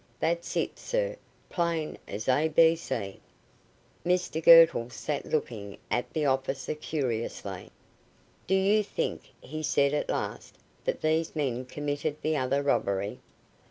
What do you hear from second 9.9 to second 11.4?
at last, "that these